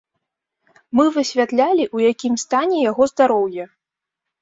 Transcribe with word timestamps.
Мы 0.99 1.05
высвятлялі, 1.19 1.83
у 1.99 2.03
якім 2.11 2.33
стане 2.47 2.77
яго 2.91 3.03
здароўе. 3.15 3.73